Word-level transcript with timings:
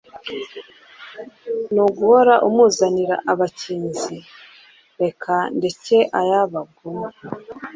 Ni 1.71 1.81
uguhora 1.87 2.33
amuzanira 2.47 3.15
abakinzi 3.31 4.17
reka 5.01 5.33
ndeke 5.55 5.99
ay'abagome 6.19 7.09